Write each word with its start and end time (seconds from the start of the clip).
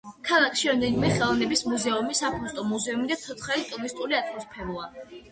ქალაქში 0.27 0.67
რამდენიმე 0.67 1.09
ხელოვნების 1.17 1.59
მუზეუმი, 1.71 2.17
საფოსტო 2.19 2.63
მუზეუმი 2.69 3.05
და 3.11 3.17
ცოცხალი 3.25 3.67
ტურისტული 3.75 4.17
ატმოსფეროა. 4.21 4.89